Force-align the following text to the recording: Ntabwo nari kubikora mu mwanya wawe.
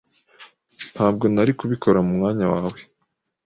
Ntabwo 0.93 1.25
nari 1.33 1.51
kubikora 1.59 1.99
mu 2.05 2.11
mwanya 2.17 2.45
wawe. 2.53 2.79